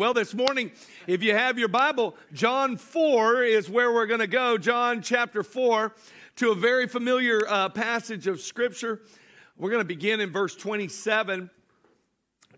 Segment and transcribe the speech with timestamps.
[0.00, 0.72] Well, this morning,
[1.06, 4.56] if you have your Bible, John 4 is where we're going to go.
[4.56, 5.94] John chapter 4
[6.36, 9.02] to a very familiar uh, passage of Scripture.
[9.58, 11.50] We're going to begin in verse 27.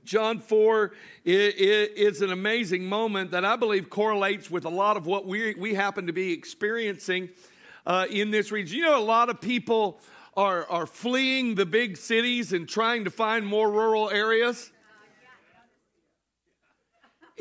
[0.04, 0.92] John 4
[1.24, 5.74] is, an amazing moment that I believe correlates with a lot of what we, we
[5.74, 7.28] happen to be experiencing
[7.84, 8.78] uh, in this region.
[8.78, 10.00] You know, a lot of people
[10.36, 14.70] are, are fleeing the big cities and trying to find more rural areas.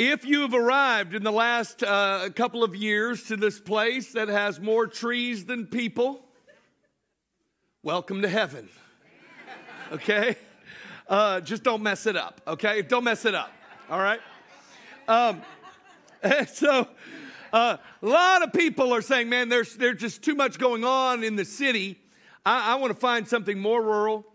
[0.03, 4.59] If you've arrived in the last uh, couple of years to this place that has
[4.59, 6.25] more trees than people,
[7.83, 8.67] welcome to heaven.
[9.91, 10.37] Okay?
[11.07, 12.81] Uh, just don't mess it up, okay?
[12.81, 13.51] Don't mess it up,
[13.91, 14.19] all right?
[15.07, 15.43] Um,
[16.51, 16.87] so,
[17.53, 21.23] uh, a lot of people are saying, man, there's, there's just too much going on
[21.23, 22.01] in the city.
[22.43, 24.25] I, I want to find something more rural,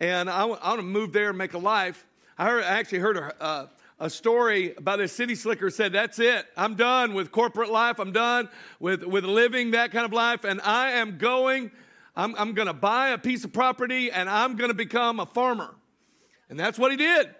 [0.00, 2.06] and I, w- I want to move there and make a life.
[2.38, 3.66] I, heard, I actually heard a, uh,
[4.02, 6.44] a story about a city slicker said, That's it.
[6.56, 8.00] I'm done with corporate life.
[8.00, 8.48] I'm done
[8.80, 10.42] with, with living that kind of life.
[10.42, 11.70] And I am going,
[12.16, 15.26] I'm, I'm going to buy a piece of property and I'm going to become a
[15.26, 15.76] farmer.
[16.50, 17.32] And that's what he did.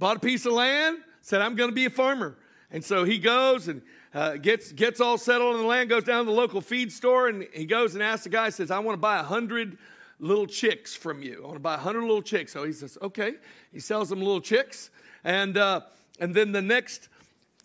[0.00, 2.36] Bought a piece of land, said, I'm going to be a farmer.
[2.72, 3.80] And so he goes and
[4.12, 7.28] uh, gets, gets all settled on the land, goes down to the local feed store,
[7.28, 9.78] and he goes and asks the guy, says, I want to buy a hundred
[10.18, 11.42] little chicks from you.
[11.44, 12.52] I want to buy a hundred little chicks.
[12.52, 13.34] So he says, okay.
[13.72, 14.90] He sells them little chicks.
[15.24, 15.82] And, uh,
[16.18, 17.08] and then the next,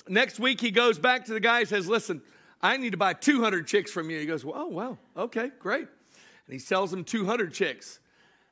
[0.07, 2.21] next week he goes back to the guy and says, Listen,
[2.61, 4.19] I need to buy 200 chicks from you.
[4.19, 4.97] He goes, well, Oh, wow.
[5.15, 5.87] Okay, great.
[5.87, 7.99] And he sells him 200 chicks.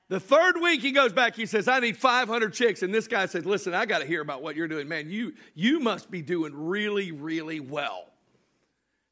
[0.07, 2.83] The third week he goes back, he says, I need 500 chicks.
[2.83, 4.87] And this guy says, Listen, I got to hear about what you're doing.
[4.87, 8.05] Man, you, you must be doing really, really well.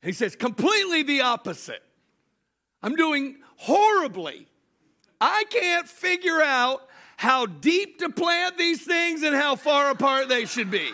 [0.01, 1.81] And he says, Completely the opposite.
[2.83, 4.47] I'm doing horribly.
[5.19, 6.89] I can't figure out
[7.23, 10.89] how deep to plant these things and how far apart they should be.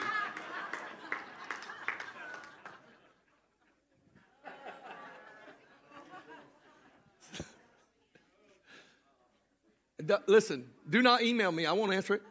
[10.28, 11.66] Listen, do not email me.
[11.66, 12.22] I won't answer it.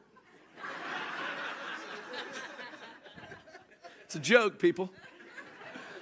[4.05, 4.93] It's a joke, people.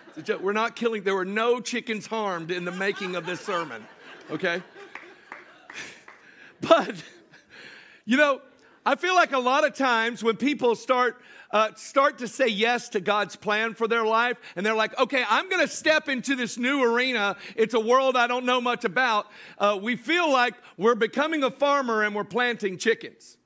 [0.08, 0.42] It's a joke.
[0.42, 3.86] We're not killing, there were no chickens harmed in the making of this sermon,
[4.30, 4.62] okay?
[6.60, 7.02] But
[8.06, 8.40] you know,
[8.86, 12.88] I feel like a lot of times when people start uh, start to say yes
[12.90, 16.34] to God's plan for their life, and they're like, okay, I'm going to step into
[16.34, 17.36] this new arena.
[17.54, 19.26] It's a world I don't know much about.
[19.56, 23.36] Uh, we feel like we're becoming a farmer and we're planting chickens.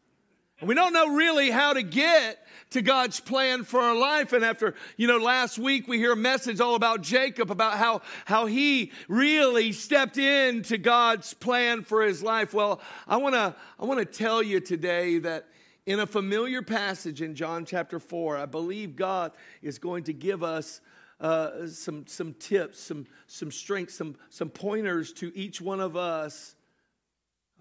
[0.63, 2.39] We don't know really how to get
[2.71, 4.33] to God's plan for our life.
[4.33, 8.03] And after, you know, last week we hear a message all about Jacob, about how,
[8.25, 12.55] how he really stepped into God's plan for his life.
[12.55, 15.49] Well, I want to I want to tell you today that
[15.87, 19.33] in a familiar passage in John chapter 4, I believe God
[19.63, 20.81] is going to give us
[21.21, 26.55] uh, some, some tips, some, some strength, some, some pointers to each one of us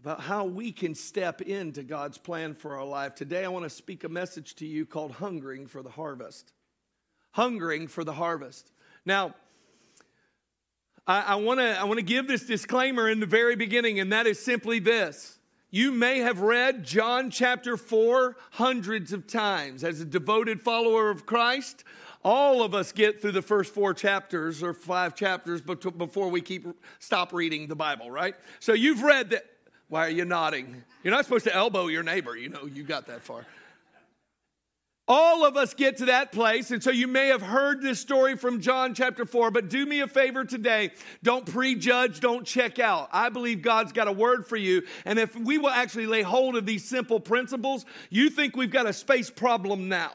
[0.01, 3.15] about how we can step into God's plan for our life.
[3.15, 6.53] Today, I want to speak a message to you called Hungering for the Harvest.
[7.31, 8.71] Hungering for the Harvest.
[9.05, 9.35] Now,
[11.05, 14.27] I, want to I want to give this disclaimer in the very beginning, and that
[14.27, 15.39] is simply this.
[15.71, 19.83] You may have read John chapter 4 hundreds of times.
[19.83, 21.83] As a devoted follower of Christ,
[22.23, 26.67] all of us get through the first four chapters or five chapters before we keep
[26.99, 28.35] stop reading the Bible, right?
[28.59, 29.45] So you've read that
[29.89, 30.83] why are you nodding?
[31.03, 32.37] You're not supposed to elbow your neighbor.
[32.37, 33.45] You know, you got that far.
[35.07, 36.69] All of us get to that place.
[36.69, 40.01] And so you may have heard this story from John chapter 4, but do me
[40.01, 40.91] a favor today.
[41.23, 43.09] Don't prejudge, don't check out.
[43.11, 44.83] I believe God's got a word for you.
[45.05, 48.85] And if we will actually lay hold of these simple principles, you think we've got
[48.85, 50.11] a space problem now.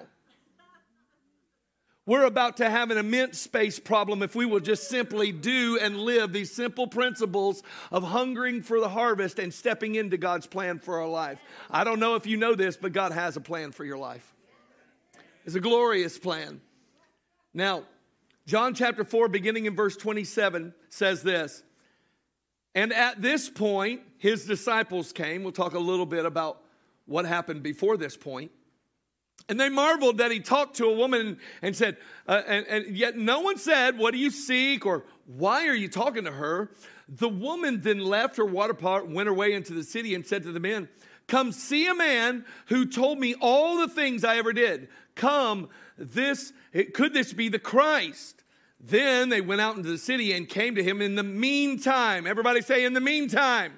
[2.07, 5.99] We're about to have an immense space problem if we will just simply do and
[5.99, 11.01] live these simple principles of hungering for the harvest and stepping into God's plan for
[11.01, 11.39] our life.
[11.71, 14.35] I don't know if you know this, but God has a plan for your life.
[15.47, 16.61] It's a glorious plan.
[17.55, 17.85] Now,
[18.47, 21.63] John chapter 4, beginning in verse 27, says this.
[22.75, 25.43] And at this point, his disciples came.
[25.43, 26.61] We'll talk a little bit about
[27.07, 28.51] what happened before this point.
[29.49, 33.17] And they marveled that he talked to a woman and said, uh, and, and yet
[33.17, 34.87] no one said, What do you seek?
[34.87, 36.71] or Why are you talking to her?
[37.09, 40.43] The woman then left her water pot, went her way into the city, and said
[40.45, 40.89] to the men,
[41.27, 44.89] Come see a man who told me all the things I ever did.
[45.15, 45.69] Come,
[45.99, 46.53] this
[46.95, 48.43] could this be the Christ?
[48.81, 52.27] Then they went out into the city and came to him in the meantime.
[52.27, 53.73] Everybody say, in the meantime.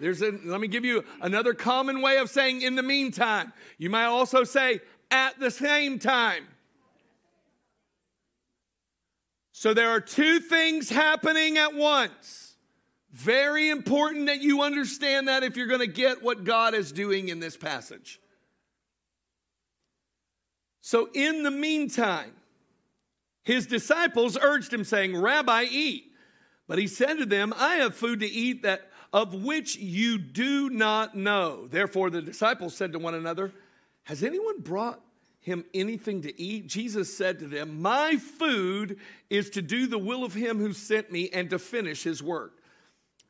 [0.00, 3.52] There's a, let me give you another common way of saying in the meantime.
[3.78, 4.80] You might also say
[5.10, 6.46] at the same time.
[9.52, 12.54] So there are two things happening at once.
[13.12, 17.28] Very important that you understand that if you're going to get what God is doing
[17.28, 18.20] in this passage.
[20.80, 22.32] So, in the meantime,
[23.42, 26.04] his disciples urged him, saying, Rabbi, eat.
[26.66, 30.70] But he said to them, I have food to eat that of which you do
[30.70, 31.66] not know.
[31.66, 33.52] Therefore, the disciples said to one another,
[34.04, 35.00] Has anyone brought
[35.40, 36.66] him anything to eat?
[36.66, 38.98] Jesus said to them, My food
[39.28, 42.58] is to do the will of him who sent me and to finish his work.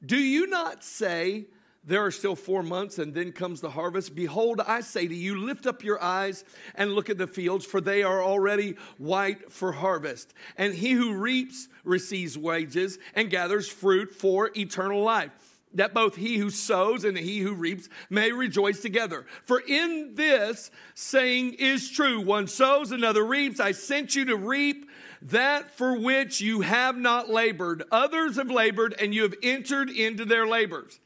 [0.05, 1.47] Do you not say,
[1.83, 4.15] there are still four months, and then comes the harvest.
[4.15, 6.45] Behold, I say to you, lift up your eyes
[6.75, 10.35] and look at the fields, for they are already white for harvest.
[10.59, 15.33] And he who reaps receives wages and gathers fruit for eternal life
[15.75, 19.27] that both he who sows and he who reaps may rejoice together.
[19.45, 23.61] For in this saying is true one sows, another reaps.
[23.61, 24.89] I sent you to reap
[25.23, 27.85] that for which you have not labored.
[27.93, 30.99] Others have labored, and you have entered into their labors.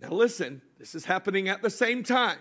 [0.00, 2.38] Now, listen, this is happening at the same time.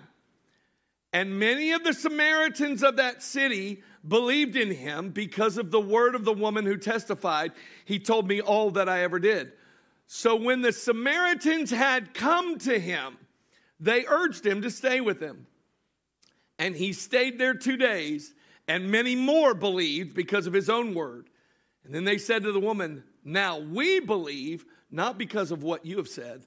[1.13, 6.15] And many of the Samaritans of that city believed in him because of the word
[6.15, 7.53] of the woman who testified,
[7.85, 9.53] He told me all that I ever did.
[10.05, 13.17] So when the Samaritans had come to him,
[13.79, 15.47] they urged him to stay with them.
[16.59, 18.33] And he stayed there two days,
[18.67, 21.29] and many more believed because of his own word.
[21.83, 25.97] And then they said to the woman, Now we believe, not because of what you
[25.97, 26.45] have said,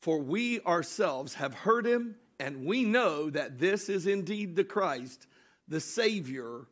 [0.00, 5.26] for we ourselves have heard him, and we know that this is indeed the Christ,
[5.68, 6.66] the Savior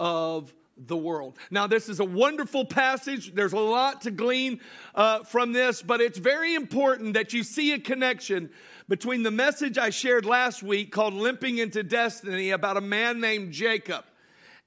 [0.00, 1.38] of the world.
[1.50, 3.34] Now, this is a wonderful passage.
[3.34, 4.60] There's a lot to glean
[4.94, 8.50] uh, from this, but it's very important that you see a connection
[8.88, 13.52] between the message I shared last week called Limping into Destiny about a man named
[13.52, 14.04] Jacob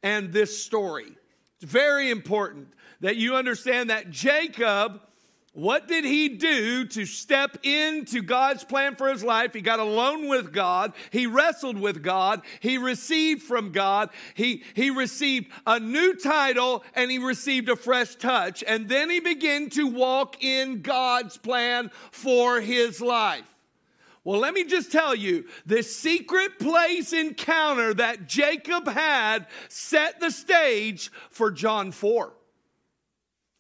[0.01, 1.15] and this story.
[1.59, 2.69] It's very important
[3.01, 5.01] that you understand that Jacob
[5.57, 9.55] what did he do to step into God's plan for his life?
[9.55, 10.93] He got alone with God.
[11.09, 12.43] He wrestled with God.
[12.59, 14.11] He received from God.
[14.35, 18.63] He, he received a new title and he received a fresh touch.
[18.67, 23.51] And then he began to walk in God's plan for his life.
[24.23, 30.29] Well, let me just tell you the secret place encounter that Jacob had set the
[30.29, 32.36] stage for John 4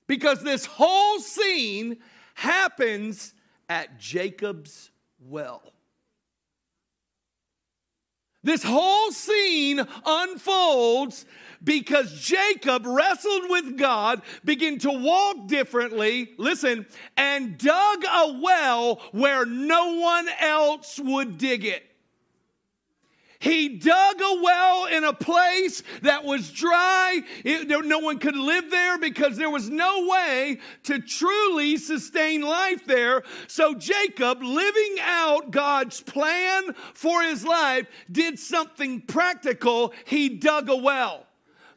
[0.07, 1.97] because this whole scene
[2.35, 3.33] happens
[3.69, 5.73] at Jacob's well.
[8.43, 11.25] This whole scene unfolds
[11.63, 16.85] because Jacob wrestled with God, began to walk differently, listen,
[17.17, 21.83] and dug a well where no one else would dig it.
[23.39, 27.21] He dug a well in a place that was dry.
[27.43, 32.85] It, no one could live there because there was no way to truly sustain life
[32.85, 33.23] there.
[33.47, 39.93] So Jacob, living out God's plan for his life, did something practical.
[40.05, 41.26] He dug a well.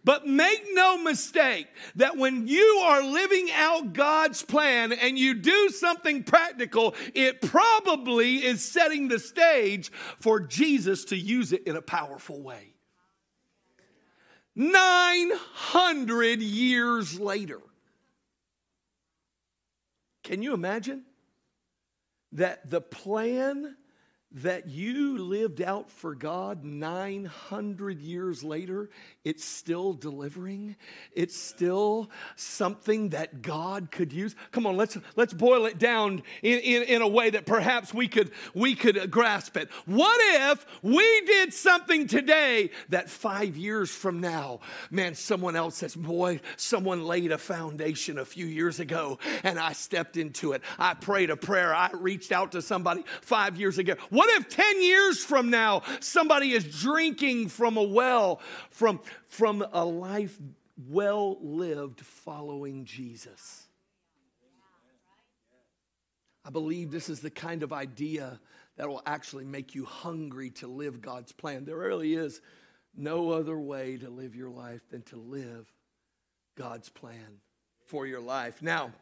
[0.04, 1.66] But make no mistake
[1.96, 8.36] that when you are living out God's plan and you do something practical, it probably
[8.36, 12.74] is setting the stage for Jesus to use it in a powerful way.
[14.56, 17.60] 900 years later.
[20.22, 21.04] Can you imagine
[22.32, 23.76] that the plan
[24.32, 28.88] that you lived out for God 900 years later,
[29.24, 30.76] it's still delivering.
[31.12, 34.36] It's still something that God could use.
[34.52, 38.06] Come on, let's, let's boil it down in, in, in a way that perhaps we
[38.06, 39.68] could, we could grasp it.
[39.84, 40.18] What
[40.52, 44.60] if we did something today that five years from now,
[44.92, 49.72] man, someone else says, boy, someone laid a foundation a few years ago and I
[49.72, 50.62] stepped into it.
[50.78, 51.74] I prayed a prayer.
[51.74, 53.94] I reached out to somebody five years ago.
[54.10, 59.84] What if 10 years from now somebody is drinking from a well, from, from a
[59.84, 60.38] life
[60.88, 63.66] well lived following Jesus?
[66.44, 68.40] I believe this is the kind of idea
[68.76, 71.66] that will actually make you hungry to live God's plan.
[71.66, 72.40] There really is
[72.96, 75.70] no other way to live your life than to live
[76.56, 77.40] God's plan
[77.84, 78.62] for your life.
[78.62, 78.92] Now,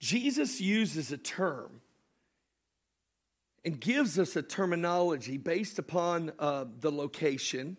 [0.00, 1.81] Jesus uses a term
[3.64, 7.76] and gives us a terminology based upon uh, the location,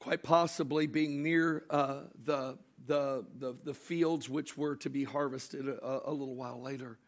[0.00, 5.68] quite possibly being near uh, the, the, the, the, fields which were to be harvested
[5.68, 6.98] a, a little while later.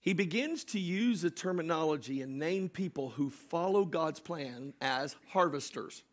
[0.00, 6.04] he begins to use a terminology and name people who follow God's plan as harvesters.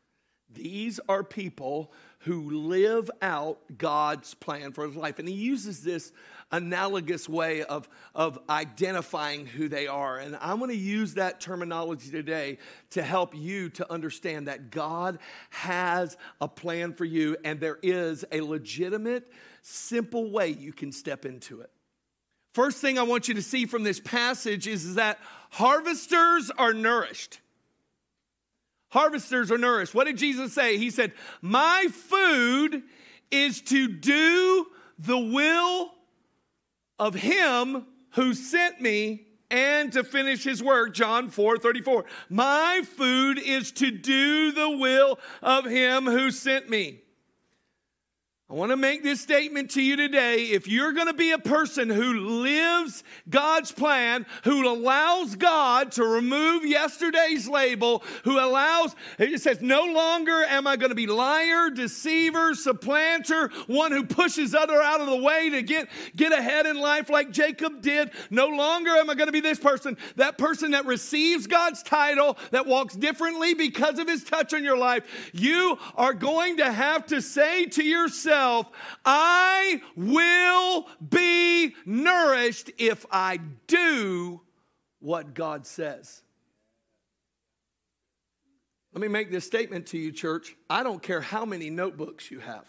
[0.53, 1.91] These are people
[2.23, 5.19] who live out God's plan for his life.
[5.19, 6.11] And he uses this
[6.51, 10.17] analogous way of, of identifying who they are.
[10.17, 12.57] And I'm going to use that terminology today
[12.91, 15.19] to help you to understand that God
[15.51, 21.25] has a plan for you, and there is a legitimate, simple way you can step
[21.25, 21.69] into it.
[22.53, 25.19] First thing I want you to see from this passage is that
[25.51, 27.39] harvesters are nourished.
[28.89, 29.93] Harvesters are nourished.
[29.93, 30.77] What did Jesus say?
[30.77, 32.83] He said, My food
[33.31, 34.67] is to do
[34.97, 35.91] the will
[36.97, 43.39] of him who sent me and to finish his work john 4 34 my food
[43.39, 47.01] is to do the will of him who sent me
[48.51, 50.45] I want to make this statement to you today.
[50.45, 56.03] If you're going to be a person who lives God's plan, who allows God to
[56.03, 61.69] remove yesterday's label, who allows, it says, no longer am I going to be liar,
[61.69, 66.75] deceiver, supplanter, one who pushes other out of the way to get, get ahead in
[66.75, 68.09] life like Jacob did.
[68.31, 72.35] No longer am I going to be this person, that person that receives God's title,
[72.49, 75.03] that walks differently because of his touch on your life.
[75.33, 78.38] You are going to have to say to yourself,
[79.05, 84.41] I will be nourished if I do
[84.99, 86.21] what God says.
[88.93, 90.55] Let me make this statement to you, church.
[90.69, 92.65] I don't care how many notebooks you have,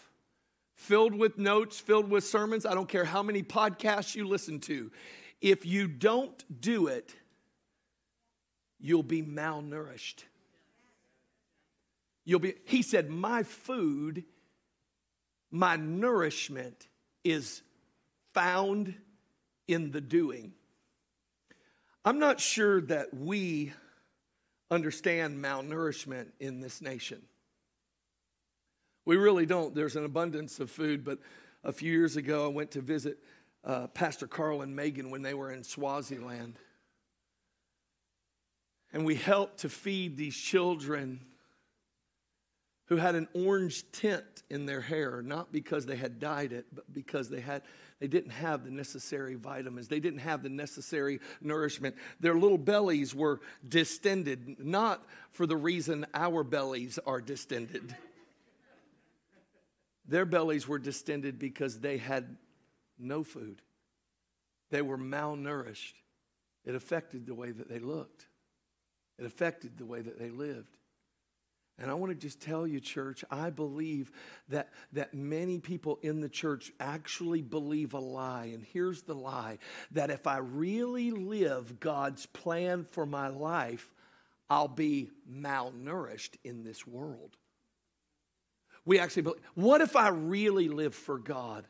[0.75, 2.65] filled with notes, filled with sermons.
[2.65, 4.91] I don't care how many podcasts you listen to.
[5.41, 7.15] If you don't do it,
[8.79, 10.23] you'll be malnourished.
[12.23, 14.23] You'll be, he said, My food
[15.51, 16.87] my nourishment
[17.23, 17.61] is
[18.33, 18.95] found
[19.67, 20.53] in the doing.
[22.03, 23.73] I'm not sure that we
[24.71, 27.21] understand malnourishment in this nation.
[29.05, 29.75] We really don't.
[29.75, 31.19] There's an abundance of food, but
[31.63, 33.19] a few years ago I went to visit
[33.63, 36.57] uh, Pastor Carl and Megan when they were in Swaziland.
[38.93, 41.21] And we helped to feed these children
[42.91, 46.83] who had an orange tint in their hair, not because they had dyed it, but
[46.93, 47.61] because they had
[48.01, 49.87] they didn't have the necessary vitamins.
[49.87, 51.95] They didn't have the necessary nourishment.
[52.19, 57.95] Their little bellies were distended, not for the reason our bellies are distended.
[60.05, 62.35] Their bellies were distended because they had
[62.99, 63.61] no food.
[64.69, 65.93] They were malnourished.
[66.65, 68.25] It affected the way that they looked.
[69.17, 70.75] It affected the way that they lived.
[71.81, 74.11] And I want to just tell you, church, I believe
[74.49, 78.51] that, that many people in the church actually believe a lie.
[78.53, 79.57] And here's the lie
[79.89, 83.89] that if I really live God's plan for my life,
[84.47, 87.35] I'll be malnourished in this world.
[88.85, 91.65] We actually believe, what if I really live for God?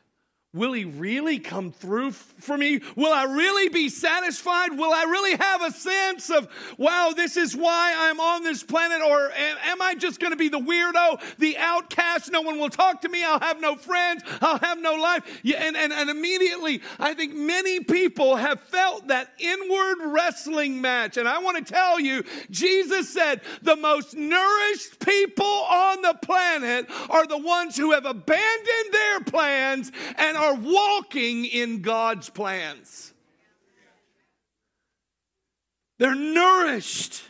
[0.54, 2.82] Will he really come through for me?
[2.94, 4.76] Will I really be satisfied?
[4.76, 9.00] Will I really have a sense of, wow, this is why I'm on this planet?
[9.00, 12.30] Or am I just going to be the weirdo, the outcast?
[12.30, 13.24] No one will talk to me.
[13.24, 14.24] I'll have no friends.
[14.42, 15.22] I'll have no life.
[15.42, 21.16] And, and, and immediately, I think many people have felt that inward wrestling match.
[21.16, 26.90] And I want to tell you, Jesus said, the most nourished people on the planet
[27.08, 33.12] are the ones who have abandoned their plans and are walking in God's plans.
[35.98, 37.22] They're nourished.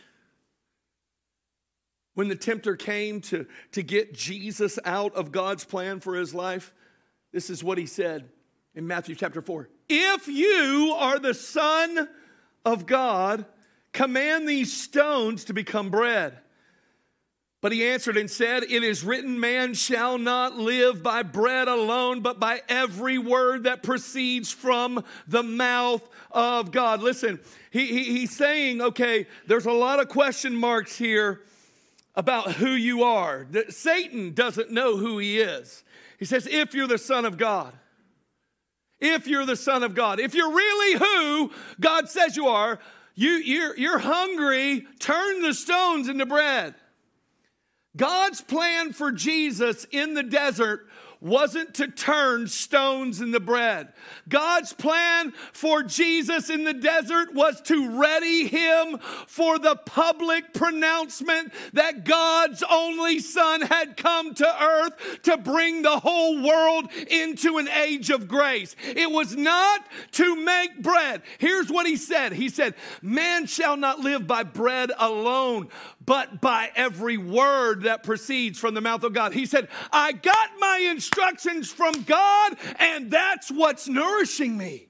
[2.15, 6.73] When the tempter came to, to get Jesus out of God's plan for his life,
[7.31, 8.29] this is what he said
[8.75, 12.07] in Matthew chapter 4 If you are the Son
[12.65, 13.45] of God,
[13.91, 16.37] command these stones to become bread.
[17.63, 22.19] But he answered and said, It is written, man shall not live by bread alone,
[22.19, 27.01] but by every word that proceeds from the mouth of God.
[27.01, 27.39] Listen,
[27.71, 31.39] he, he, he's saying, okay, there's a lot of question marks here
[32.15, 33.47] about who you are.
[33.69, 35.85] Satan doesn't know who he is.
[36.19, 37.71] He says, if you're the Son of God,
[38.99, 42.79] if you're the Son of God, if you're really who God says you are,
[43.15, 46.75] you, you're, you're hungry, turn the stones into bread.
[47.95, 50.87] God's plan for Jesus in the desert
[51.23, 53.87] wasn't to turn stones into bread.
[54.27, 61.53] God's plan for Jesus in the desert was to ready him for the public pronouncement
[61.71, 67.69] that God's only Son had come to earth to bring the whole world into an
[67.69, 68.75] age of grace.
[68.83, 71.21] It was not to make bread.
[71.37, 75.69] Here's what he said He said, Man shall not live by bread alone,
[76.05, 79.33] but by every word that proceeds from the mouth of God.
[79.33, 84.87] He said, I got my instructions from God, and that's what's nourishing me.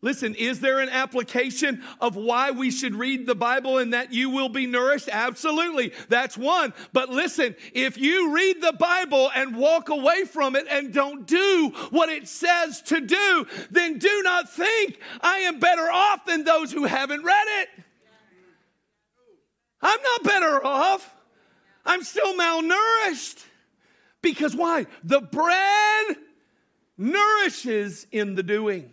[0.00, 4.30] Listen, is there an application of why we should read the Bible and that you
[4.30, 5.08] will be nourished?
[5.10, 5.92] Absolutely.
[6.08, 6.72] That's one.
[6.92, 11.72] But listen, if you read the Bible and walk away from it and don't do
[11.90, 16.70] what it says to do, then do not think I am better off than those
[16.70, 17.68] who haven't read it.
[19.80, 21.14] I'm not better off.
[21.84, 23.44] I'm still malnourished.
[24.20, 24.86] Because why?
[25.04, 26.16] The bread
[26.96, 28.92] nourishes in the doing.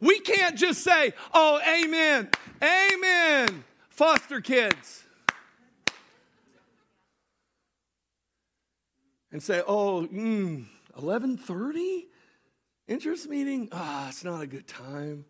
[0.00, 2.28] We can't just say, oh, amen,
[2.62, 5.02] amen, foster kids.
[9.32, 12.06] And say, oh, mm, 1130?
[12.86, 13.68] Interest meeting?
[13.72, 15.24] Ah, it's not a good time.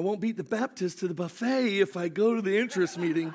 [0.00, 3.34] I won't beat the Baptist to the buffet if I go to the interest meeting.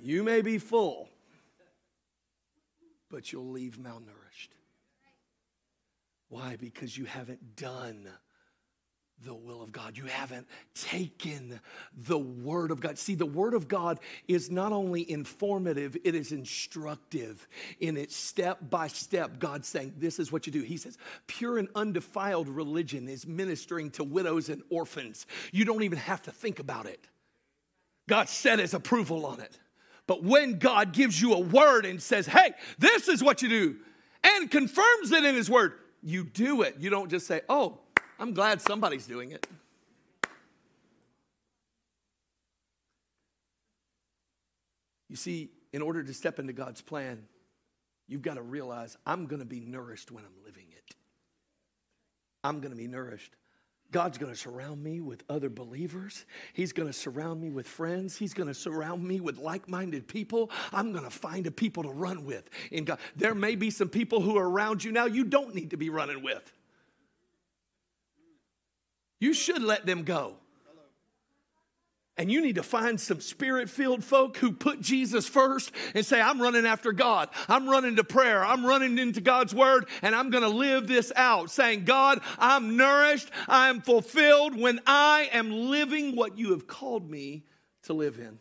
[0.00, 1.08] You may be full,
[3.10, 4.50] but you'll leave malnourished.
[6.28, 6.54] Why?
[6.54, 8.08] Because you haven't done
[9.24, 9.96] the will of God.
[9.96, 11.60] You haven't taken
[11.96, 12.98] the Word of God.
[12.98, 17.46] See, the Word of God is not only informative, it is instructive
[17.80, 19.38] in its step by step.
[19.38, 20.62] God saying, This is what you do.
[20.62, 25.26] He says, Pure and undefiled religion is ministering to widows and orphans.
[25.52, 27.06] You don't even have to think about it.
[28.08, 29.58] God set his approval on it.
[30.06, 33.76] But when God gives you a word and says, Hey, this is what you do,
[34.22, 36.76] and confirms it in his word, you do it.
[36.78, 37.80] You don't just say, Oh,
[38.18, 39.46] I'm glad somebody's doing it.
[45.08, 47.24] You see, in order to step into God's plan,
[48.08, 50.94] you've got to realize I'm going to be nourished when I'm living it.
[52.42, 53.36] I'm going to be nourished.
[53.92, 56.24] God's going to surround me with other believers.
[56.52, 58.16] He's going to surround me with friends.
[58.16, 60.50] He's going to surround me with like minded people.
[60.72, 62.50] I'm going to find a people to run with.
[62.72, 65.70] In God, there may be some people who are around you now you don't need
[65.70, 66.52] to be running with.
[69.20, 70.36] You should let them go.
[72.16, 76.20] And you need to find some spirit filled folk who put Jesus first and say,
[76.20, 77.28] I'm running after God.
[77.48, 78.44] I'm running to prayer.
[78.44, 81.50] I'm running into God's word and I'm going to live this out.
[81.50, 83.30] Saying, God, I'm nourished.
[83.48, 87.46] I'm fulfilled when I am living what you have called me
[87.84, 88.38] to live in.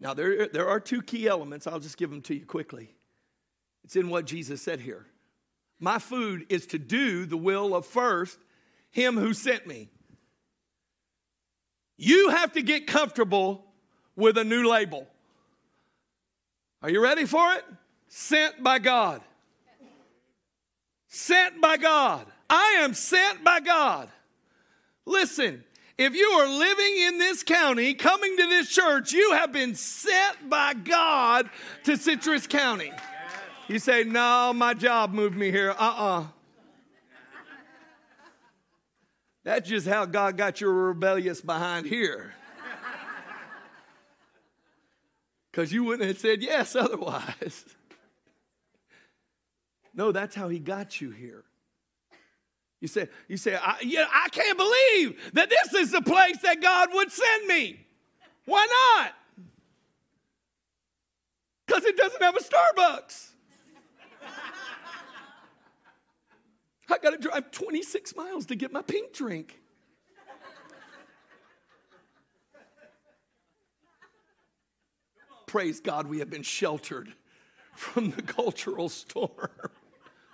[0.00, 1.68] Now, there, there are two key elements.
[1.68, 2.92] I'll just give them to you quickly.
[3.84, 5.06] It's in what Jesus said here.
[5.82, 8.38] My food is to do the will of first
[8.92, 9.88] him who sent me.
[11.96, 13.64] You have to get comfortable
[14.14, 15.08] with a new label.
[16.82, 17.64] Are you ready for it?
[18.06, 19.22] Sent by God.
[21.08, 22.26] Sent by God.
[22.48, 24.08] I am sent by God.
[25.04, 25.64] Listen,
[25.98, 30.48] if you are living in this county, coming to this church, you have been sent
[30.48, 31.50] by God
[31.82, 32.92] to Citrus County.
[33.68, 35.70] You say, No, my job moved me here.
[35.70, 36.20] Uh uh-uh.
[36.20, 36.26] uh
[39.44, 42.34] That's just how God got your rebellious behind here.
[45.50, 47.64] Because you wouldn't have said yes otherwise.
[49.94, 51.44] No, that's how He got you here.
[52.80, 56.62] You say, you say, I, yeah, I can't believe that this is the place that
[56.62, 57.84] God would send me.
[58.46, 58.66] Why
[59.04, 59.12] not?
[61.66, 63.31] Because it doesn't have a Starbucks.
[66.92, 69.58] I got to drive 26 miles to get my pink drink.
[75.46, 77.12] Praise God, we have been sheltered
[77.74, 79.48] from the cultural storm.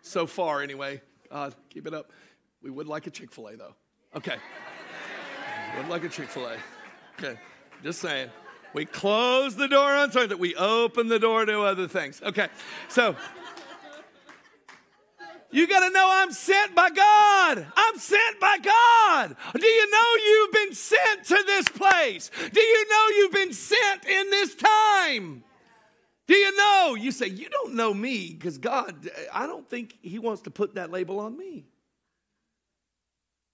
[0.03, 1.01] so far, anyway.
[1.31, 2.13] God, keep it up.
[2.63, 3.75] We would like a Chick fil A, though.
[4.17, 4.37] Okay.
[5.77, 6.57] would like a Chick fil A.
[7.19, 7.39] Okay.
[7.83, 8.31] Just saying.
[8.75, 12.21] We close the door on something that we open the door to other things.
[12.23, 12.49] Okay.
[12.89, 13.17] So,
[15.51, 17.67] you got to know I'm sent by God.
[17.77, 19.37] I'm sent by God.
[19.55, 22.31] Do you know you've been sent to this place?
[22.53, 25.45] Do you know you've been sent in this time?
[26.27, 26.97] Do you know?
[26.99, 30.75] You say, You don't know me because God, I don't think He wants to put
[30.75, 31.65] that label on me.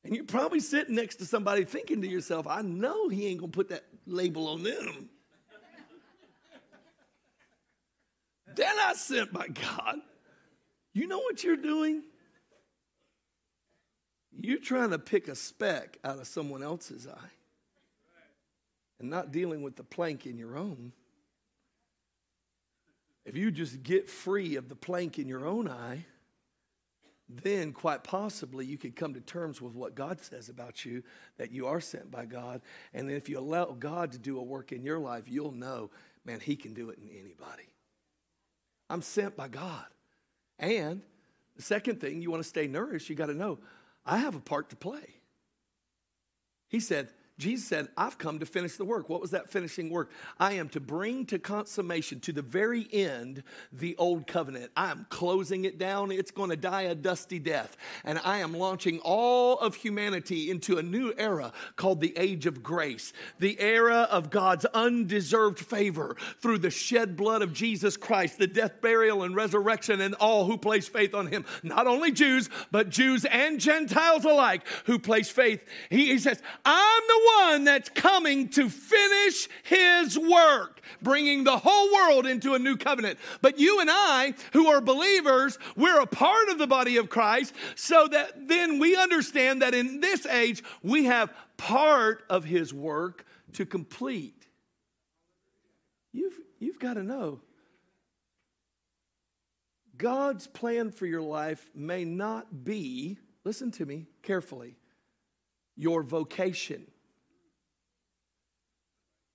[0.05, 3.53] And you're probably sitting next to somebody thinking to yourself, I know he ain't gonna
[3.53, 5.09] put that label on them.
[8.55, 10.01] They're not sent by God.
[10.95, 12.03] You know what you're doing?
[14.41, 17.31] You're trying to pick a speck out of someone else's eye
[19.01, 20.93] and not dealing with the plank in your own.
[23.25, 26.07] If you just get free of the plank in your own eye,
[27.29, 31.03] then quite possibly you could come to terms with what God says about you,
[31.39, 32.61] that you are sent by God.
[32.93, 35.91] And then if you allow God to do a work in your life, you'll know,
[36.25, 37.69] man, He can do it in anybody.
[38.91, 39.87] I'm sent by God.
[40.59, 41.03] And
[41.57, 43.59] the second thing, you want to stay nourished, you got to know,
[44.05, 45.15] I have a part to play.
[46.69, 49.09] He said, Jesus said, I've come to finish the work.
[49.09, 50.11] What was that finishing work?
[50.39, 53.43] I am to bring to consummation, to the very end,
[53.73, 54.71] the old covenant.
[54.77, 56.13] I am closing it down.
[56.13, 57.77] It's going to die a dusty death.
[58.05, 62.63] And I am launching all of humanity into a new era called the age of
[62.63, 68.47] grace, the era of God's undeserved favor through the shed blood of Jesus Christ, the
[68.47, 71.45] death, burial, and resurrection, and all who place faith on him.
[71.65, 75.65] Not only Jews, but Jews and Gentiles alike who place faith.
[75.91, 81.93] He, he says, I'm the one that's coming to finish his work, bringing the whole
[81.93, 83.19] world into a new covenant.
[83.43, 87.55] But you and I, who are believers, we're a part of the body of Christ,
[87.75, 93.25] so that then we understand that in this age, we have part of his work
[93.55, 94.47] to complete.
[96.13, 97.41] You've, you've got to know
[99.97, 104.77] God's plan for your life may not be, listen to me carefully,
[105.77, 106.87] your vocation.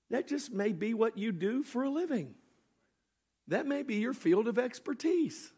[0.10, 2.36] That just may be what you do for a living.
[3.48, 5.52] That may be your field of expertise.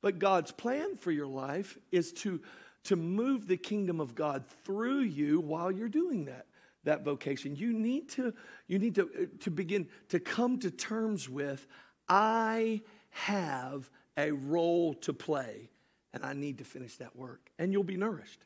[0.00, 2.40] But God's plan for your life is to,
[2.84, 6.46] to move the kingdom of God through you while you're doing that,
[6.84, 7.56] that vocation.
[7.56, 8.34] You need to,
[8.66, 11.66] you need to, uh, to begin to come to terms with
[12.08, 15.70] I have a role to play
[16.12, 17.50] and I need to finish that work.
[17.58, 18.40] And you'll be nourished.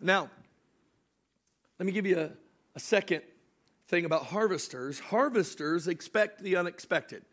[0.00, 0.28] Now,
[1.78, 2.30] let me give you a,
[2.74, 3.22] a second
[3.90, 7.24] thing about harvesters harvesters expect the unexpected.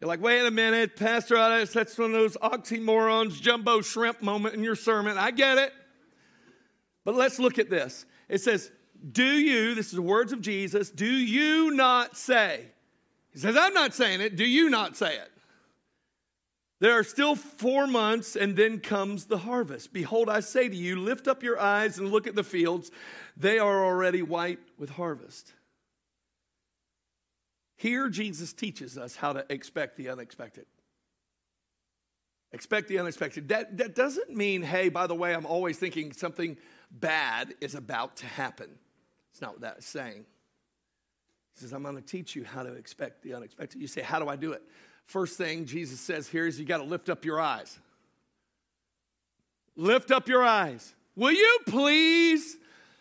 [0.00, 4.54] You're like, wait a minute, Pastor, Otis, that's one of those oxymorons, jumbo shrimp moment
[4.54, 5.18] in your sermon.
[5.18, 5.72] I get it.
[7.04, 8.06] But let's look at this.
[8.28, 8.70] It says,
[9.10, 12.66] Do you, this is the words of Jesus, do you not say?
[13.32, 14.36] He says, I'm not saying it.
[14.36, 15.30] Do you not say it?
[16.80, 19.92] There are still four months, and then comes the harvest.
[19.92, 22.92] Behold, I say to you, lift up your eyes and look at the fields.
[23.36, 25.54] They are already white with harvest.
[27.78, 30.66] Here, Jesus teaches us how to expect the unexpected.
[32.52, 33.48] Expect the unexpected.
[33.50, 36.56] That, that doesn't mean, hey, by the way, I'm always thinking something
[36.90, 38.68] bad is about to happen.
[39.30, 40.26] It's not what that's saying.
[41.54, 43.80] He says, I'm going to teach you how to expect the unexpected.
[43.80, 44.62] You say, how do I do it?
[45.06, 47.78] First thing Jesus says here is you got to lift up your eyes.
[49.76, 50.94] Lift up your eyes.
[51.14, 52.56] Will you please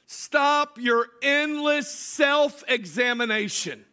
[0.05, 3.83] stop your endless self examination?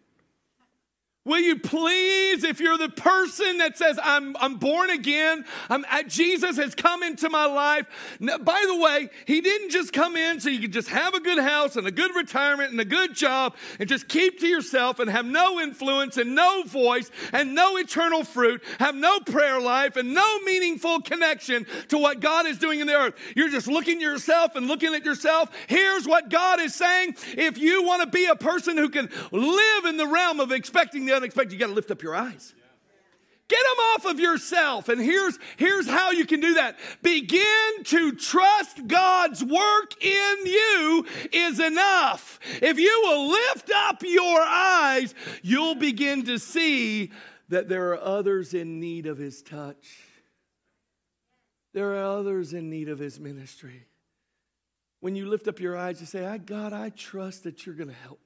[1.27, 6.59] Will you please, if you're the person that says, I'm, I'm born again, I'm, Jesus
[6.59, 7.87] has come into my life.
[8.21, 11.21] Now, by the way, he didn't just come in so you could just have a
[11.21, 14.99] good house and a good retirement and a good job and just keep to yourself
[14.99, 19.97] and have no influence and no voice and no eternal fruit, have no prayer life
[19.97, 23.15] and no meaningful connection to what God is doing in the earth.
[23.35, 25.49] You're just looking at yourself and looking at yourself.
[25.69, 27.17] Here's what God is saying.
[27.29, 31.07] If you want to be a person who can live in the realm of expecting
[31.07, 32.55] the unexpected, you got to lift up your eyes.
[33.47, 34.89] Get them off of yourself.
[34.89, 36.79] And here's, here's how you can do that.
[37.03, 42.41] Begin to trust God's work in you is enough.
[42.63, 47.13] If you will lift up your eyes, you'll begin to see
[47.51, 49.99] that there are others in need of His touch.
[51.75, 53.85] There are others in need of His ministry.
[55.01, 57.91] When you lift up your eyes, you say, I, God, I trust that you're going
[57.91, 58.24] to help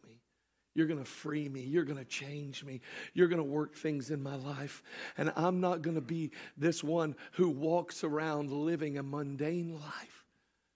[0.74, 1.60] you're going to free me.
[1.60, 2.80] You're going to change me.
[3.14, 4.82] You're going to work things in my life.
[5.16, 10.24] And I'm not going to be this one who walks around living a mundane life,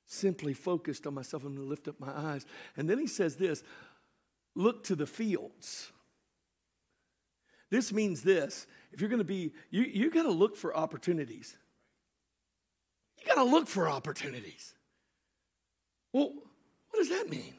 [0.06, 1.44] simply focused on myself.
[1.44, 2.46] I'm going to lift up my eyes.
[2.76, 3.62] And then he says this
[4.54, 5.92] look to the fields.
[7.70, 11.56] This means this if you're going to be, you, you got to look for opportunities.
[13.20, 14.74] You got to look for opportunities.
[16.12, 16.32] Well,
[16.90, 17.54] what does that mean?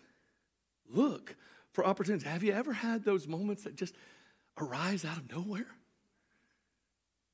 [0.90, 1.36] Look
[1.74, 2.28] for opportunities.
[2.28, 3.96] Have you ever had those moments that just
[4.60, 5.68] arise out of nowhere?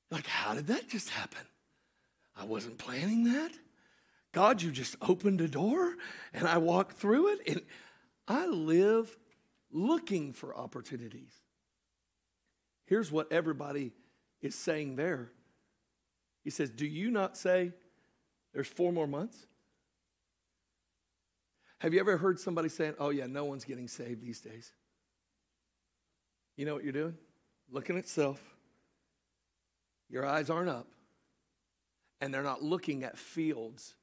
[0.09, 1.45] Like, how did that just happen?
[2.35, 3.51] I wasn't planning that.
[4.31, 5.95] God, you just opened a door
[6.33, 7.39] and I walk through it.
[7.47, 7.61] And
[8.27, 9.15] I live
[9.71, 11.33] looking for opportunities.
[12.85, 13.91] Here's what everybody
[14.41, 15.31] is saying there.
[16.43, 17.71] He says, Do you not say
[18.53, 19.45] there's four more months?
[21.79, 24.71] Have you ever heard somebody saying, Oh, yeah, no one's getting saved these days?
[26.55, 27.17] You know what you're doing?
[27.71, 28.41] Looking at self.
[30.09, 30.87] Your eyes aren't up,
[32.19, 33.95] and they're not looking at fields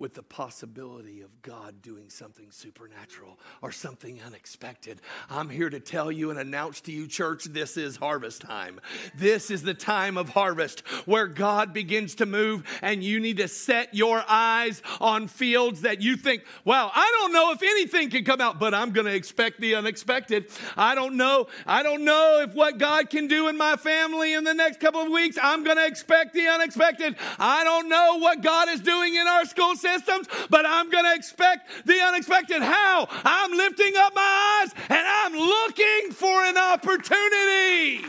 [0.00, 5.02] with the possibility of God doing something supernatural or something unexpected.
[5.28, 8.80] I'm here to tell you and announce to you, church, this is harvest time.
[9.14, 13.46] This is the time of harvest where God begins to move, and you need to
[13.46, 18.24] set your eyes on fields that you think, wow, I don't know if anything can
[18.24, 20.46] come out, but I'm going to expect the unexpected.
[20.78, 21.48] I don't know.
[21.66, 25.02] I don't know if what God can do in my family in the next couple
[25.02, 27.16] of weeks, I'm going to expect the unexpected.
[27.38, 31.04] I don't know what God is doing in our school system systems, but I'm going
[31.04, 32.62] to expect the unexpected.
[32.62, 33.08] How?
[33.10, 38.04] I'm lifting up my eyes and I'm looking for an opportunity.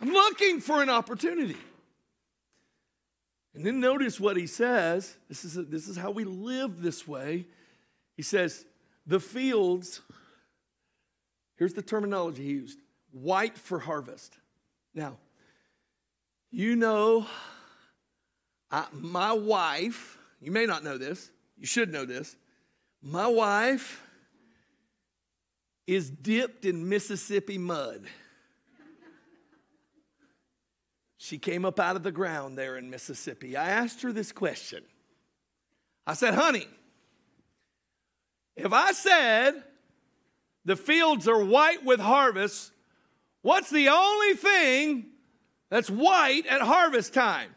[0.00, 1.56] I'm looking for an opportunity.
[3.54, 5.16] And then notice what he says.
[5.28, 7.46] This is, a, this is how we live this way.
[8.16, 8.64] He says,
[9.06, 10.00] the fields,
[11.56, 12.78] here's the terminology he used
[13.12, 14.36] white for harvest.
[14.94, 15.18] Now,
[16.50, 17.26] you know
[18.74, 22.34] I, my wife, you may not know this, you should know this.
[23.00, 24.02] My wife
[25.86, 28.02] is dipped in Mississippi mud.
[31.18, 33.56] She came up out of the ground there in Mississippi.
[33.56, 34.82] I asked her this question.
[36.04, 36.66] I said, honey,
[38.56, 39.62] if I said
[40.64, 42.72] the fields are white with harvest,
[43.42, 45.06] what's the only thing
[45.70, 47.54] that's white at harvest time?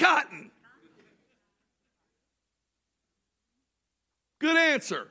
[0.00, 0.50] Cotton.
[4.40, 5.08] Good answer.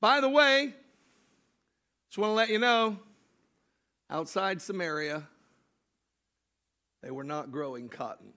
[0.00, 0.74] By the way,
[2.08, 2.98] just want to let you know
[4.08, 5.28] outside Samaria,
[7.02, 8.32] they were not growing cotton.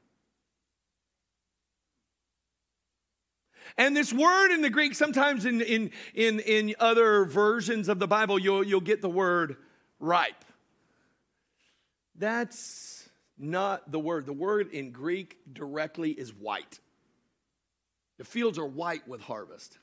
[3.78, 8.08] And this word in the Greek, sometimes in, in, in, in other versions of the
[8.08, 9.56] Bible, you'll, you'll get the word
[10.00, 10.46] ripe.
[12.16, 12.93] That's
[13.38, 14.26] not the word.
[14.26, 16.80] The word in Greek directly is white.
[18.18, 19.78] The fields are white with harvest.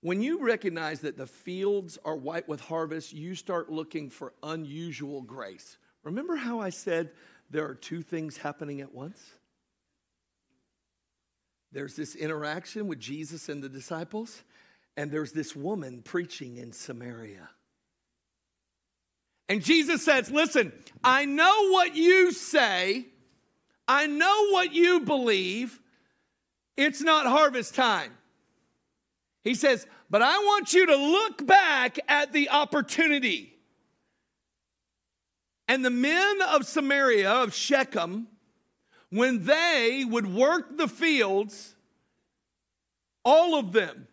[0.00, 5.22] When you recognize that the fields are white with harvest, you start looking for unusual
[5.22, 5.78] grace.
[6.04, 7.10] Remember how I said
[7.50, 9.20] there are two things happening at once?
[11.72, 14.42] There's this interaction with Jesus and the disciples,
[14.96, 17.50] and there's this woman preaching in Samaria.
[19.48, 23.06] And Jesus says, Listen, I know what you say,
[23.86, 25.80] I know what you believe.
[26.76, 28.12] It's not harvest time.
[29.42, 33.54] He says, But I want you to look back at the opportunity.
[35.68, 38.28] And the men of Samaria, of Shechem,
[39.10, 41.74] when they would work the fields,
[43.24, 44.06] all of them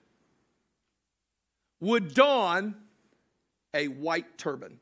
[1.79, 2.75] would don
[3.73, 4.79] a white turban.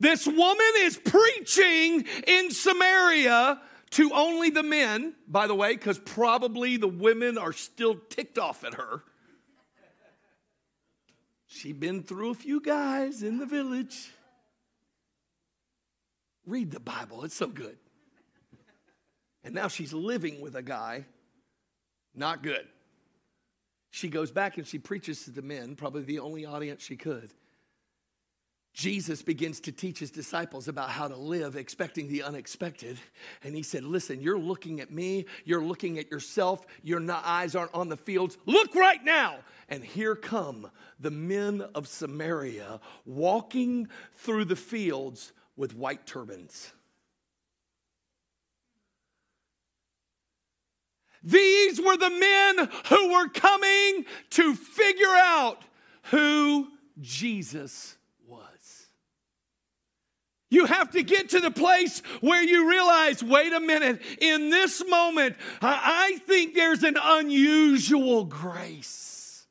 [0.00, 3.60] This woman is preaching in Samaria
[3.90, 8.64] to only the men, by the way, because probably the women are still ticked off
[8.64, 9.04] at her.
[11.46, 14.10] She'd been through a few guys in the village.
[16.46, 17.76] Read the Bible, it's so good.
[19.44, 21.04] And now she's living with a guy,
[22.14, 22.66] not good.
[23.90, 27.32] She goes back and she preaches to the men, probably the only audience she could.
[28.80, 32.98] Jesus begins to teach his disciples about how to live expecting the unexpected.
[33.44, 37.74] And he said, Listen, you're looking at me, you're looking at yourself, your eyes aren't
[37.74, 38.38] on the fields.
[38.46, 39.40] Look right now.
[39.68, 46.72] And here come the men of Samaria walking through the fields with white turbans.
[51.22, 55.62] These were the men who were coming to figure out
[56.04, 57.98] who Jesus
[60.50, 64.84] you have to get to the place where you realize wait a minute, in this
[64.86, 69.46] moment, I think there's an unusual grace.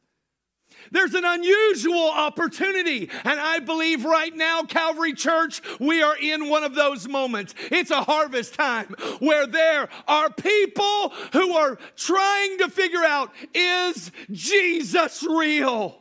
[0.92, 3.10] There's an unusual opportunity.
[3.24, 7.54] And I believe right now, Calvary Church, we are in one of those moments.
[7.72, 14.12] It's a harvest time where there are people who are trying to figure out is
[14.32, 15.96] Jesus real?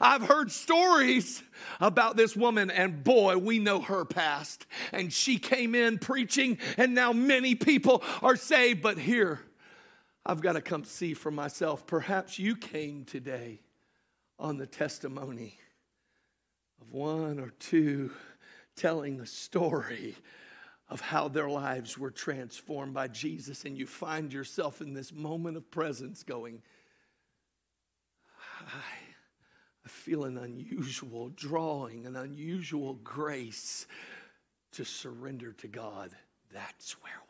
[0.00, 1.42] I've heard stories
[1.80, 4.66] about this woman, and boy, we know her past.
[4.92, 8.82] And she came in preaching, and now many people are saved.
[8.82, 9.40] But here,
[10.26, 11.86] I've got to come see for myself.
[11.86, 13.60] Perhaps you came today
[14.38, 15.58] on the testimony
[16.80, 18.10] of one or two
[18.76, 20.16] telling a story
[20.88, 25.56] of how their lives were transformed by Jesus, and you find yourself in this moment
[25.56, 26.62] of presence going,
[28.60, 29.03] I
[29.86, 33.86] feel an unusual drawing, an unusual grace
[34.72, 36.10] to surrender to God.
[36.52, 37.23] That's where.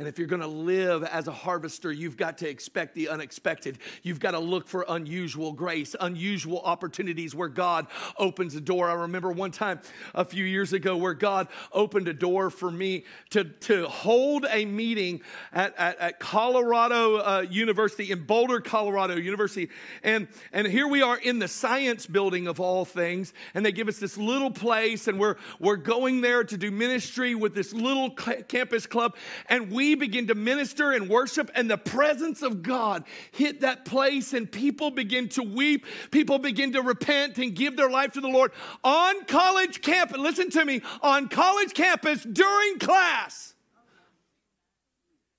[0.00, 3.76] And if you're going to live as a harvester, you've got to expect the unexpected.
[4.02, 7.86] You've got to look for unusual grace, unusual opportunities where God
[8.16, 8.88] opens a door.
[8.88, 9.78] I remember one time
[10.14, 14.64] a few years ago where God opened a door for me to, to hold a
[14.64, 15.20] meeting
[15.52, 19.68] at, at, at Colorado uh, University, in Boulder, Colorado University.
[20.02, 23.34] And, and here we are in the science building of all things.
[23.52, 27.34] And they give us this little place, and we're, we're going there to do ministry
[27.34, 29.14] with this little campus club.
[29.50, 34.50] And begin to minister and worship, and the presence of God hit that place, and
[34.50, 35.86] people begin to weep.
[36.10, 38.52] People begin to repent and give their life to the Lord
[38.84, 40.18] on college campus.
[40.18, 43.54] Listen to me on college campus during class.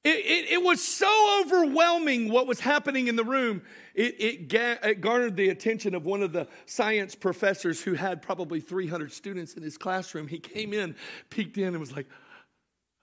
[0.04, 3.62] It, it, it, was so overwhelming what was happening in the room.
[3.94, 8.24] It, it, ga- it, garnered the attention of one of the science professors who had
[8.24, 10.28] probably 300 students in his classroom.
[10.28, 10.96] He came in,
[11.30, 12.08] peeked in, and was like,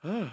[0.02, 0.28] oh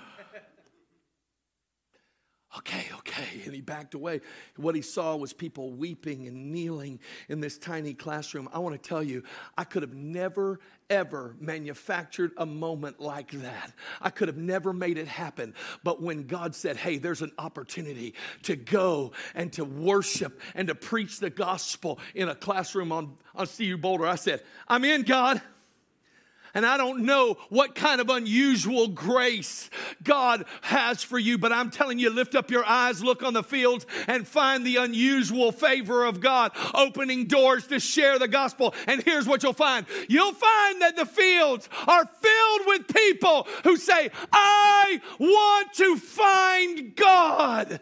[2.65, 3.41] okay, okay.
[3.45, 4.21] And he backed away.
[4.55, 6.99] What he saw was people weeping and kneeling
[7.29, 8.49] in this tiny classroom.
[8.51, 9.23] I want to tell you,
[9.57, 13.71] I could have never, ever manufactured a moment like that.
[14.01, 15.53] I could have never made it happen.
[15.83, 20.75] But when God said, hey, there's an opportunity to go and to worship and to
[20.75, 25.41] preach the gospel in a classroom on, on CU Boulder, I said, I'm in, God.
[26.55, 29.69] And I don't know what kind of unusual grace
[30.01, 33.43] God has for you, but I'm telling you, lift up your eyes, look on the
[33.43, 38.73] fields, and find the unusual favor of God opening doors to share the gospel.
[38.87, 43.75] And here's what you'll find you'll find that the fields are filled with people who
[43.75, 47.81] say, I want to find God.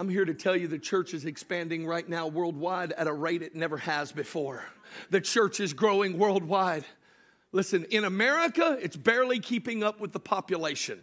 [0.00, 3.42] I'm here to tell you the church is expanding right now worldwide at a rate
[3.42, 4.64] it never has before.
[5.10, 6.86] The church is growing worldwide.
[7.52, 11.02] Listen, in America, it's barely keeping up with the population.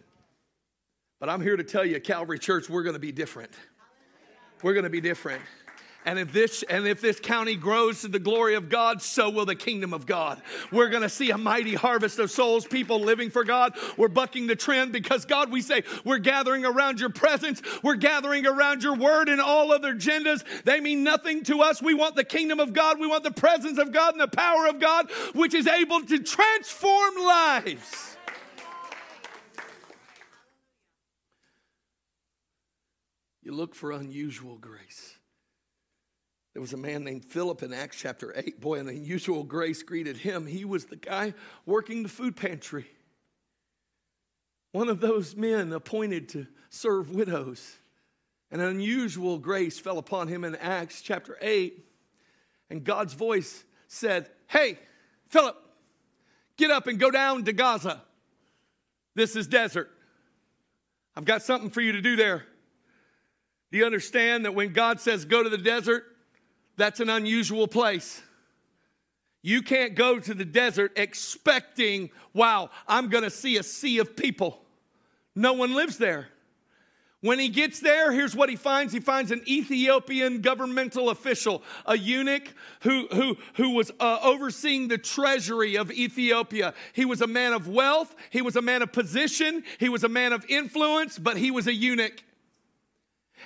[1.19, 3.51] But I'm here to tell you, Calvary Church, we're going to be different.
[4.63, 5.43] We're going to be different.
[6.07, 9.45] And if this and if this county grows to the glory of God, so will
[9.45, 10.41] the kingdom of God.
[10.71, 13.75] We're going to see a mighty harvest of souls, people living for God.
[13.97, 17.61] We're bucking the trend because God, we say we're gathering around your presence.
[17.83, 20.45] We're gathering around your word and all other agendas.
[20.63, 21.81] They mean nothing to us.
[21.81, 23.01] We want the kingdom of God.
[23.01, 26.19] We want the presence of God and the power of God, which is able to
[26.19, 28.15] transform lives.
[33.43, 35.16] You look for unusual grace.
[36.57, 38.59] There was a man named Philip in Acts chapter 8.
[38.59, 40.47] Boy, an unusual grace greeted him.
[40.47, 41.35] He was the guy
[41.67, 42.87] working the food pantry.
[44.71, 47.77] One of those men appointed to serve widows.
[48.49, 51.85] An unusual grace fell upon him in Acts chapter 8.
[52.71, 54.79] And God's voice said, Hey,
[55.29, 55.63] Philip,
[56.57, 58.01] get up and go down to Gaza.
[59.13, 59.91] This is desert.
[61.15, 62.47] I've got something for you to do there.
[63.71, 66.15] Do you understand that when God says go to the desert,
[66.77, 68.21] that's an unusual place.
[69.41, 74.15] You can't go to the desert expecting, wow, I'm going to see a sea of
[74.15, 74.61] people.
[75.35, 76.29] No one lives there.
[77.21, 78.93] When he gets there, here's what he finds.
[78.93, 84.99] He finds an Ethiopian governmental official, a eunuch who, who, who was uh, overseeing the
[84.99, 86.75] treasury of Ethiopia.
[86.93, 90.09] He was a man of wealth, he was a man of position, he was a
[90.09, 92.23] man of influence, but he was a eunuch.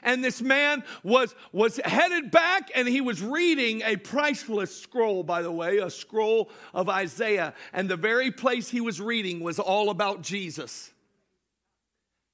[0.03, 5.41] And this man was, was headed back and he was reading a priceless scroll, by
[5.41, 7.53] the way, a scroll of Isaiah.
[7.71, 10.91] And the very place he was reading was all about Jesus.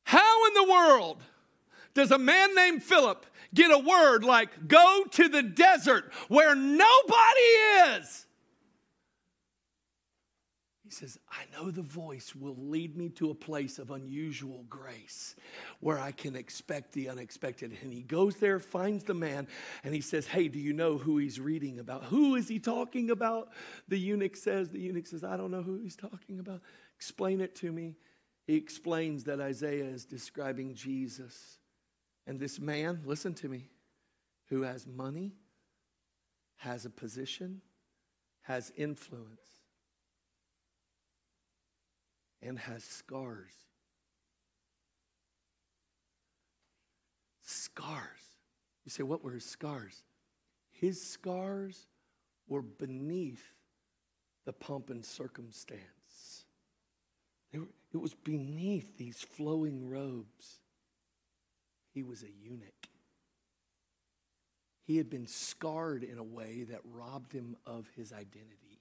[0.03, 1.21] How in the world
[1.93, 7.99] does a man named Philip get a word like, go to the desert where nobody
[7.99, 8.26] is?
[10.88, 15.36] He says, I know the voice will lead me to a place of unusual grace
[15.82, 17.77] where I can expect the unexpected.
[17.81, 19.50] And he goes there, finds the man,
[19.83, 22.06] and he says, Hey, do you know who he's reading about?
[22.06, 23.50] Who is he talking about?
[23.90, 26.62] The eunuch says, The eunuch says, I don't know who he's talking about.
[26.96, 27.98] Explain it to me.
[28.46, 31.58] He explains that Isaiah is describing Jesus.
[32.27, 33.67] And this man, listen to me,
[34.46, 35.33] who has money,
[36.56, 37.62] has a position,
[38.44, 39.46] has influence,
[42.48, 43.52] and has scars.
[47.41, 48.06] Scars.
[48.85, 50.04] You say, what were his scars?
[50.71, 51.87] His scars
[52.48, 53.43] were beneath
[54.45, 56.45] the pomp and circumstance.
[57.54, 60.62] Were, it was beneath these flowing robes.
[61.93, 62.87] He was a eunuch.
[64.85, 68.77] He had been scarred in a way that robbed him of his identity.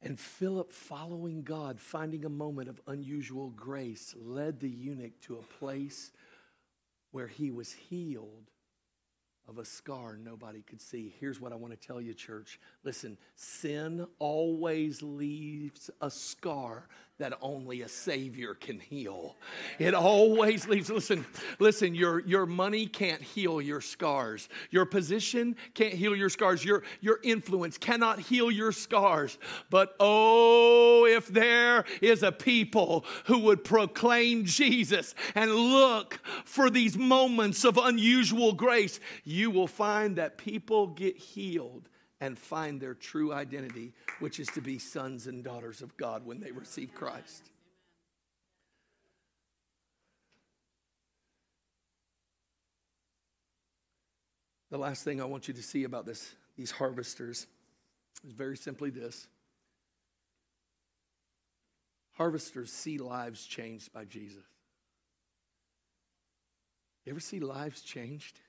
[0.00, 5.58] And Philip, following God, finding a moment of unusual grace, led the eunuch to a
[5.58, 6.12] place
[7.10, 8.50] where he was healed
[9.48, 11.14] of a scar nobody could see.
[11.18, 12.60] Here's what I want to tell you, church.
[12.84, 16.86] Listen, sin always leaves a scar
[17.18, 19.36] that only a Savior can heal.
[19.80, 21.26] It always leaves, listen,
[21.58, 24.48] listen, your, your money can't heal your scars.
[24.70, 26.64] Your position can't heal your scars.
[26.64, 29.36] Your, your influence cannot heal your scars.
[29.68, 36.96] But oh, if there is a people who would proclaim Jesus and look for these
[36.96, 41.88] moments of unusual grace, you will find that people get healed
[42.20, 46.40] and find their true identity, which is to be sons and daughters of God when
[46.40, 47.50] they receive Christ.
[54.70, 57.46] The last thing I want you to see about this, these harvesters
[58.26, 59.26] is very simply this.
[62.12, 64.44] Harvesters see lives changed by Jesus.
[67.06, 68.40] You ever see lives changed?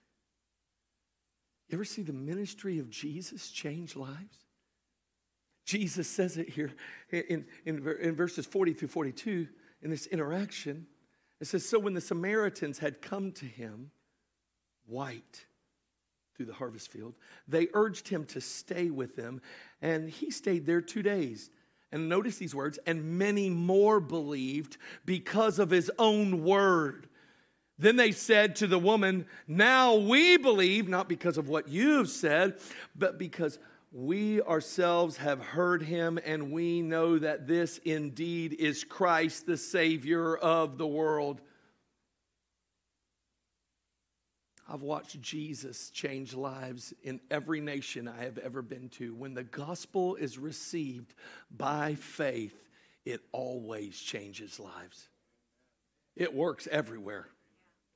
[1.70, 4.38] You ever see the ministry of Jesus change lives?
[5.66, 6.72] Jesus says it here
[7.12, 9.48] in, in, in verses 40 through 42
[9.84, 10.88] in this interaction.
[11.40, 13.92] It says, So when the Samaritans had come to him,
[14.88, 15.46] white
[16.36, 17.14] through the harvest field,
[17.48, 19.42] they urged him to stay with them,
[19.80, 21.52] and he stayed there two days.
[21.92, 27.09] And notice these words, and many more believed because of his own word.
[27.80, 32.60] Then they said to the woman, Now we believe, not because of what you've said,
[32.94, 33.58] but because
[33.94, 40.36] we ourselves have heard him and we know that this indeed is Christ, the Savior
[40.36, 41.40] of the world.
[44.68, 49.16] I've watched Jesus change lives in every nation I have ever been to.
[49.16, 51.16] When the gospel is received
[51.50, 52.54] by faith,
[53.06, 55.08] it always changes lives.
[56.18, 57.30] It works everywhere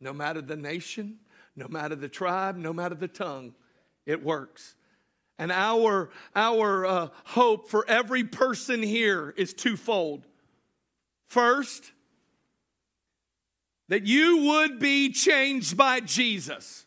[0.04, 1.18] no matter the nation,
[1.56, 3.54] no matter the tribe, no matter the tongue,
[4.06, 4.76] it works.
[5.39, 10.28] And our, our uh, hope for every person here is twofold.
[11.28, 11.91] First,
[13.88, 16.86] that you would be changed by Jesus.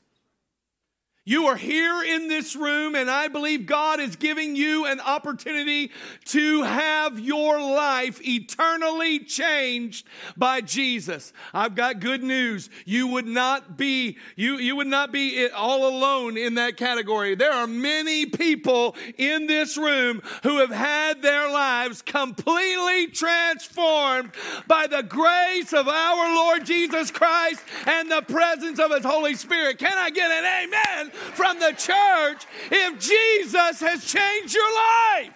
[1.29, 5.91] You are here in this room, and I believe God is giving you an opportunity
[6.27, 10.07] to have your life eternally changed
[10.37, 11.33] by Jesus.
[11.53, 12.71] I've got good news.
[12.85, 17.35] You would not be you you would not be all alone in that category.
[17.35, 24.31] There are many people in this room who have had their lives completely transformed
[24.69, 29.79] by the grace of our Lord Jesus Christ and the presence of His Holy Spirit.
[29.79, 31.13] Can I get an amen?
[31.35, 35.33] From the church if Jesus has changed your life.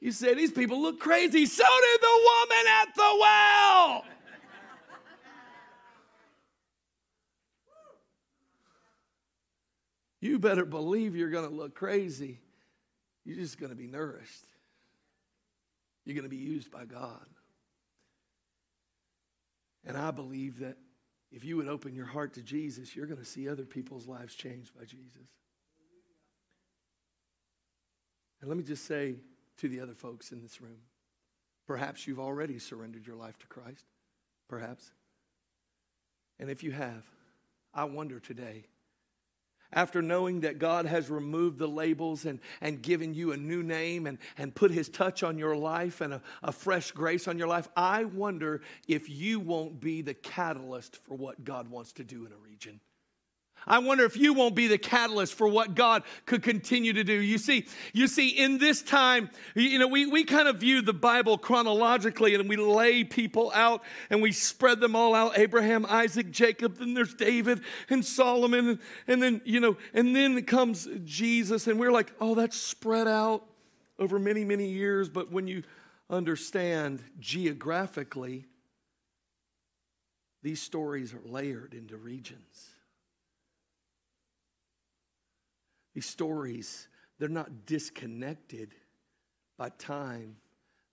[0.00, 1.46] You say, These people look crazy.
[1.46, 4.04] So did the woman at the well.
[10.20, 12.40] You better believe you're going to look crazy.
[13.24, 14.44] You're just going to be nourished.
[16.04, 17.26] You're going to be used by God.
[19.86, 20.76] And I believe that
[21.30, 24.34] if you would open your heart to Jesus, you're going to see other people's lives
[24.34, 25.28] changed by Jesus.
[28.40, 29.16] And let me just say
[29.58, 30.78] to the other folks in this room
[31.66, 33.84] perhaps you've already surrendered your life to Christ.
[34.48, 34.90] Perhaps.
[36.38, 37.04] And if you have,
[37.74, 38.64] I wonder today
[39.72, 44.06] after knowing that God has removed the labels and, and given you a new name
[44.06, 47.48] and, and put his touch on your life and a, a fresh grace on your
[47.48, 52.24] life, I wonder if you won't be the catalyst for what God wants to do
[52.24, 52.80] in a region.
[53.66, 57.12] I wonder if you won't be the catalyst for what God could continue to do.
[57.12, 60.94] You see, you see, in this time, you know, we, we kind of view the
[60.94, 65.38] Bible chronologically and we lay people out and we spread them all out.
[65.38, 70.42] Abraham, Isaac, Jacob, then there's David and Solomon, and, and then, you know, and then
[70.44, 73.44] comes Jesus, and we're like, oh, that's spread out
[73.98, 75.08] over many, many years.
[75.08, 75.62] But when you
[76.08, 78.46] understand geographically,
[80.42, 82.70] these stories are layered into regions.
[85.94, 88.74] These stories, they're not disconnected
[89.56, 90.36] by time,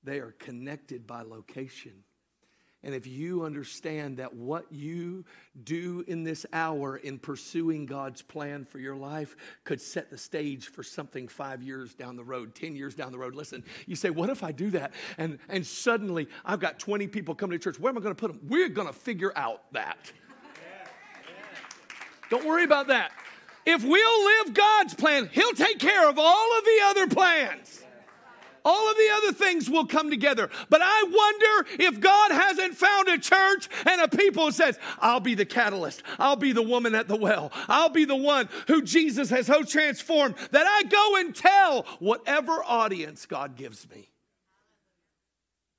[0.04, 2.04] they are connected by location.
[2.86, 5.26] And if you understand that what you
[5.64, 10.68] do in this hour in pursuing God's plan for your life could set the stage
[10.68, 14.12] for something five years down the road, 10 years down the road, listen, you say,
[14.12, 14.94] What if I do that?
[15.18, 17.80] And, and suddenly I've got 20 people coming to church.
[17.80, 18.40] Where am I going to put them?
[18.48, 20.12] We're going to figure out that.
[22.30, 23.12] Don't worry about that.
[23.66, 27.82] If we'll live God's plan, He'll take care of all of the other plans.
[28.66, 30.50] All of the other things will come together.
[30.70, 35.36] But I wonder if God hasn't found a church and a people says, I'll be
[35.36, 36.02] the catalyst.
[36.18, 37.52] I'll be the woman at the well.
[37.68, 42.64] I'll be the one who Jesus has so transformed that I go and tell whatever
[42.64, 44.10] audience God gives me.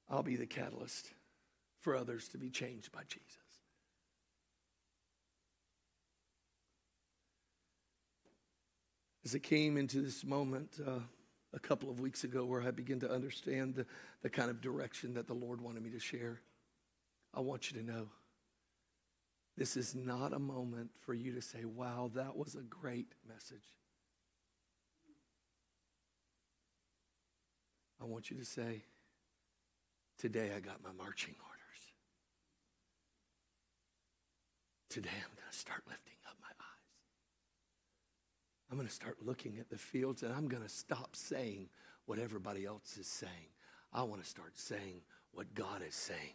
[0.09, 1.11] I'll be the catalyst
[1.81, 3.36] for others to be changed by Jesus.
[9.27, 11.01] As I came into this moment, uh,
[11.53, 13.85] a couple of weeks ago where I began to understand the,
[14.23, 16.41] the kind of direction that the Lord wanted me to share.
[17.35, 18.07] I want you to know
[19.57, 23.67] this is not a moment for you to say, wow, that was a great message.
[28.01, 28.85] I want you to say,
[30.19, 31.83] today I got my marching orders.
[34.89, 36.16] Today I'm going to start lifting
[38.77, 41.71] I'm going to start looking at the fields and I'm going to stop saying
[42.05, 43.49] what everybody else is saying.
[43.91, 45.01] I want to start saying
[45.33, 46.35] what God is saying.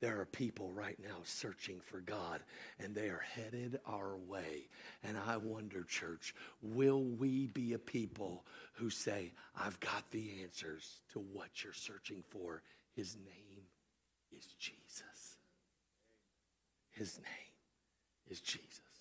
[0.00, 2.38] There are people right now searching for God
[2.78, 4.68] and they are headed our way.
[5.02, 11.00] And I wonder, church, will we be a people who say, I've got the answers
[11.14, 12.62] to what you're searching for?
[12.94, 13.64] His name
[14.30, 15.36] is Jesus.
[16.92, 17.54] His name
[18.30, 18.91] is Jesus.